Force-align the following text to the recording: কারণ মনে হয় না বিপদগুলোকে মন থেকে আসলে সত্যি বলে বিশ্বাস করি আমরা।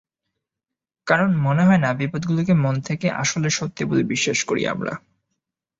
কারণ 1.07 1.29
মনে 1.37 1.63
হয় 1.63 1.77
না 1.77 1.89
বিপদগুলোকে 1.93 2.53
মন 2.55 2.75
থেকে 2.81 3.07
আসলে 3.13 3.47
সত্যি 3.49 3.83
বলে 3.85 4.03
বিশ্বাস 4.03 4.39
করি 4.43 4.63
আমরা। 4.67 4.93